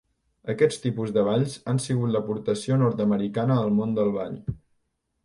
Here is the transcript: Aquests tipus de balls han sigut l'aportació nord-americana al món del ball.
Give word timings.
Aquests 0.51 0.79
tipus 0.85 1.11
de 1.17 1.25
balls 1.27 1.57
han 1.73 1.81
sigut 1.83 2.13
l'aportació 2.15 2.79
nord-americana 2.85 3.59
al 3.67 3.71
món 3.81 3.95
del 4.01 4.11
ball. 4.17 4.41